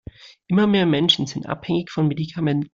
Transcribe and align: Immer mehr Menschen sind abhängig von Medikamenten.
Immer 0.47 0.65
mehr 0.65 0.87
Menschen 0.87 1.27
sind 1.27 1.45
abhängig 1.45 1.91
von 1.91 2.07
Medikamenten. 2.07 2.69